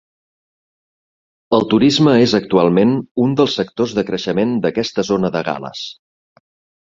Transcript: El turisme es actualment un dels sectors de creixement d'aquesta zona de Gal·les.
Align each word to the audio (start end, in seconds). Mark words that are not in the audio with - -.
El 1.57 1.65
turisme 1.73 2.15
es 2.21 2.31
actualment 2.39 2.95
un 3.25 3.35
dels 3.41 3.57
sectors 3.61 3.93
de 3.99 4.05
creixement 4.09 4.55
d'aquesta 4.65 5.05
zona 5.11 5.31
de 5.37 5.43
Gal·les. 5.51 5.85